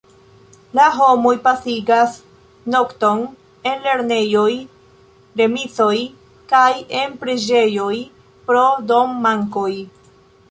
[0.77, 2.15] La homoj pasigas
[2.75, 3.21] nokton
[3.71, 4.47] en lernejoj,
[5.41, 5.93] remizoj
[6.53, 6.65] kaj
[7.01, 7.93] en preĝejoj
[8.49, 9.71] pro dom-mankoj.